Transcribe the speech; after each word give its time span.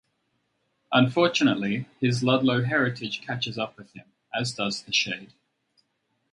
Unfortunately 0.91 1.85
his 1.99 2.23
Ludlow 2.23 2.63
heritage 2.63 3.21
catches 3.21 3.55
up 3.59 3.77
with 3.77 3.93
him, 3.93 4.05
as 4.33 4.51
does 4.51 4.81
the 4.81 4.91
Shade. 4.91 5.31